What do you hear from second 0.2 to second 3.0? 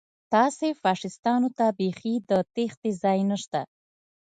تاسې فاشیستانو ته بیخي د تېښتې